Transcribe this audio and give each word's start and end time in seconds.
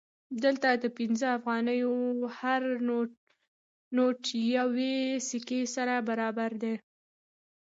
دلته 0.43 0.67
د 0.83 0.85
پنځه 0.97 1.27
افغانیو 1.37 1.93
هر 2.39 2.61
نوټ 3.97 4.23
یوې 4.57 4.95
سکې 5.29 5.61
سره 5.75 5.95
برابر 6.09 6.51
دی 6.63 6.75